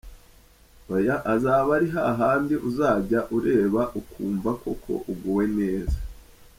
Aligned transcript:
Hoya 0.87 1.15
azaba 1.33 1.69
ari 1.77 1.87
hahandi 1.95 2.53
uzajya 2.69 3.19
ureba 3.37 3.81
ukumva 3.99 4.49
koko 4.61 4.93
uguwe 5.11 5.43
neza. 5.57 5.97